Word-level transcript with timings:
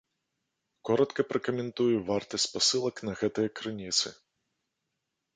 Коратка 0.87 1.21
пракаментую 1.33 1.93
вартасць 2.07 2.47
спасылак 2.49 2.95
на 3.09 3.13
гэтыя 3.19 3.47
крыніцы. 3.61 4.13